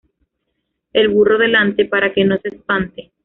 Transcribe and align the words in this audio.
El 0.93 1.09
burro 1.09 1.37
delante, 1.37 1.85
para 1.85 2.11
que 2.11 2.25
no 2.25 2.35
se 2.39 2.47
espante 2.47 3.11